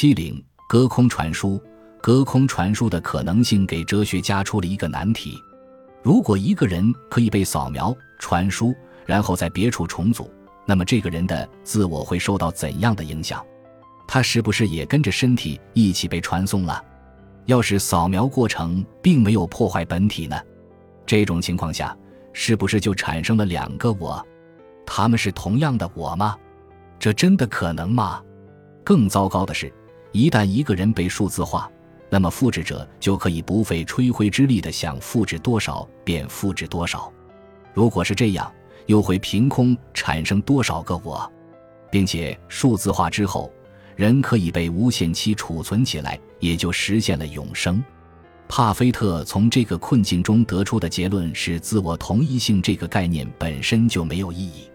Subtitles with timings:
[0.00, 1.62] 七零隔空传输，
[2.00, 5.38] 隔空传输的可能性给哲学家出了一个难题：
[6.02, 8.74] 如果一个人可以被扫描、传输，
[9.04, 10.32] 然后在别处重组，
[10.64, 13.44] 那么这个人的自我会受到怎样的影响？
[14.08, 16.82] 他是不是也跟着身体一起被传送了？
[17.44, 20.40] 要是扫描过程并没有破坏本体呢？
[21.04, 21.94] 这种情况下，
[22.32, 24.26] 是不是就产生了两个我？
[24.86, 26.34] 他们是同样的我吗？
[26.98, 28.22] 这真的可能吗？
[28.82, 29.70] 更糟糕的是，
[30.12, 31.70] 一旦一个人被数字化，
[32.08, 37.12] 那么复制者就可以不费吹灰之力的想复制多少便复制多少。
[37.72, 38.52] 如果是这样，
[38.86, 41.30] 又会凭空产生多少个我？
[41.90, 43.52] 并且数字化之后，
[43.94, 47.82] 人可以被无限期储存起来，也就实现了永生。
[48.48, 54.68] 帕菲特从这个困境中得出的结论是：自我同一性这个概念本身就没有意义。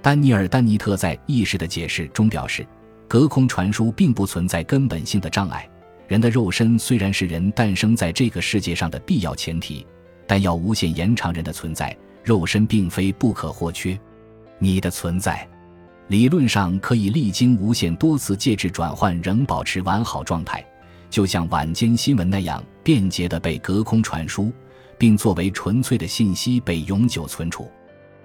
[0.00, 2.66] 丹尼尔·丹尼特在《意识的解释》中表示，
[3.10, 5.68] 隔空传输并不存在根本性的障碍。
[6.06, 9.84] 人的肉身虽然是人诞生在这个世界上的必要前提，
[10.28, 13.98] 但要无限延长人的存在，肉身并非不可或缺。
[14.60, 15.44] 你的存在，
[16.06, 20.64] 理论上可以历经无限多次介质转换，仍保持完好状态，
[21.10, 24.52] 就像晚间新闻那样便捷地被隔空传输，
[24.96, 27.68] 并作为纯粹的信息被永久存储。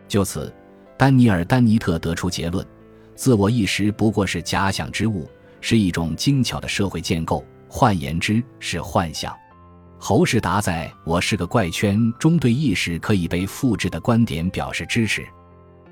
[0.08, 0.54] 就此。
[0.98, 2.66] 丹尼尔·丹尼特得出结论：
[3.16, 5.28] 自我意识不过是假想之物，
[5.62, 9.34] 是一种精巧的社会建构，换言之是幻想。
[9.98, 15.26] 侯世达在《我是个怪圈》中对意识可以被复制的观点表示支持。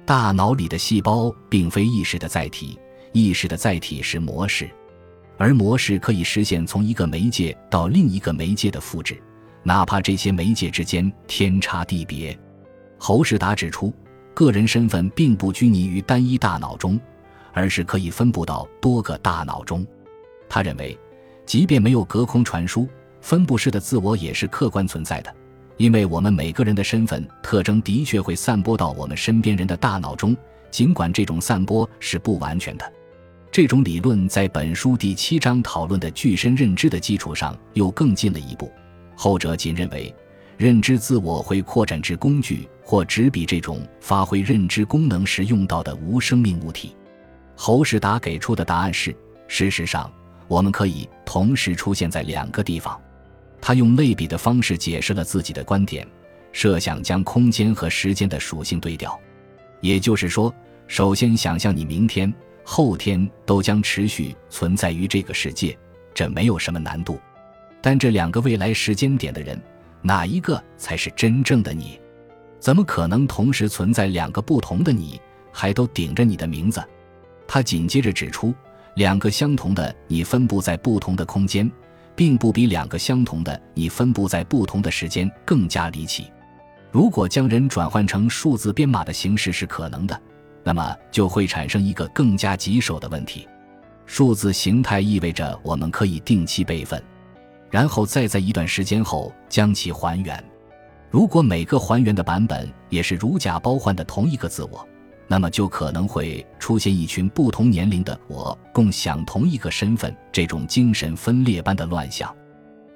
[0.06, 2.78] 大脑里的细胞并非意识的载体，
[3.14, 4.70] 意识的载体是模式，
[5.38, 9.18] 而模式可以实现从一个媒介到另一个媒介的复制，
[9.64, 12.38] 哪怕这些媒介之间天差地别。
[13.00, 13.94] 侯世达指出。
[14.36, 17.00] 个人身份并不拘泥于单一大脑中，
[17.54, 19.86] 而是可以分布到多个大脑中。
[20.50, 20.98] 他认为，
[21.46, 22.88] 即便没有隔空传输，
[23.22, 25.34] 分布式的自我也是客观存在的，
[25.78, 30.36] 因为我们每个人的身份特征的确会散播到我们身边人的大脑中，
[30.70, 32.94] 尽管这种散播是不完全的。
[33.52, 38.72] 这种理论在本书第七章讨论的具身认知的基础上又更进了一步，
[39.16, 40.14] 后者仅认为。
[40.56, 46.96] 认知自我会扩展至工具或纸笔这种发挥认知功能时用到的无生命物体。
[47.56, 49.16] 侯世达给出的答案是：
[49.48, 50.12] 事实上，
[50.48, 53.00] 我们可以同时出现在两个地方。
[53.62, 56.08] 他用类比的方式解释了自己的观点，
[56.52, 59.18] 设想将空间和时间的属性对调。
[59.82, 60.54] 也就是说，
[60.88, 65.78] 首先想象你明天、后天都将持续存在于这个世界，
[66.14, 67.20] 这没有什么难度。
[67.82, 69.62] 但这两个未来时间点的人。
[70.06, 71.98] 哪一个才是真正的你？
[72.60, 75.18] 怎么可能同时存在两个不同的你，
[75.50, 76.84] 还都顶着你的名字？
[77.54, 78.52] 他紧接着指出，
[78.96, 81.72] 两个相同的你分布在不同的空间，
[82.16, 86.32] 并不比两个相同的你分布在不同的时间更加离奇。
[86.92, 90.20] 如果将人转换成数字编码的形式是可能的，
[90.64, 93.48] 那么就会产生一个更加棘手的问题：
[94.08, 97.00] 数字形态意味着我们可以定期备份。
[97.70, 100.44] 然后再在一段时间后将其还原。
[101.12, 104.84] 如果每个还原的版本也是如假包换的同一个自我，
[105.34, 112.32] 那么就可能会出现一群不同年龄的我共享同一个身份这种精神分裂般的乱象。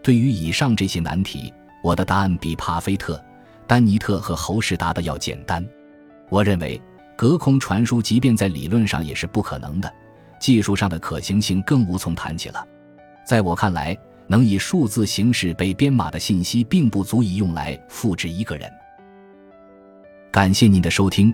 [0.04, 3.20] 对于以上这些难题，我的答案比帕菲特、
[3.66, 5.68] 丹尼特和侯世达的要简单。
[6.30, 6.80] 我认为，
[7.16, 9.92] 隔空传输即便在理论上也是不可能的，
[10.40, 12.64] 技术上的可行性更无从谈起了。
[13.26, 13.98] 在我看来。
[14.30, 18.70] 能以数字形式被编码的信息，并不足以用来复制一个人。
[20.30, 21.34] 感谢您的收听，